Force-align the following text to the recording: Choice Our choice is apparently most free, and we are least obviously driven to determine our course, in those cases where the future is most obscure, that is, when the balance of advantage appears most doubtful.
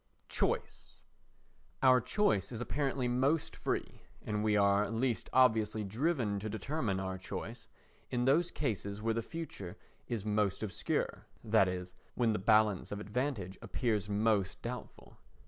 Choice 0.29 0.97
Our 1.83 2.01
choice 2.01 2.51
is 2.51 2.59
apparently 2.59 3.07
most 3.07 3.55
free, 3.55 4.01
and 4.23 4.43
we 4.43 4.57
are 4.57 4.89
least 4.89 5.29
obviously 5.31 5.83
driven 5.83 6.39
to 6.39 6.49
determine 6.49 6.99
our 6.99 7.19
course, 7.19 7.67
in 8.09 8.25
those 8.25 8.49
cases 8.49 8.99
where 8.99 9.13
the 9.13 9.21
future 9.21 9.77
is 10.07 10.25
most 10.25 10.63
obscure, 10.63 11.27
that 11.43 11.67
is, 11.67 11.93
when 12.15 12.33
the 12.33 12.39
balance 12.39 12.91
of 12.91 12.99
advantage 12.99 13.59
appears 13.61 14.09
most 14.09 14.63
doubtful. 14.63 15.17